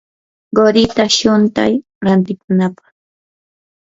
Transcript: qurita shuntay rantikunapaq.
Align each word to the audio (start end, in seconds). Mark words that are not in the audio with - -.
qurita 0.55 1.03
shuntay 1.15 1.73
rantikunapaq. 2.03 2.83